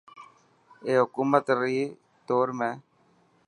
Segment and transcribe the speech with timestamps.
[0.85, 1.77] اي حڪومت ري
[2.27, 2.69] دور ۾.